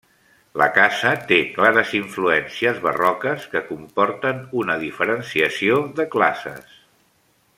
[0.59, 6.75] La casa té clares influències barroques que comporten una diferenciació de classes.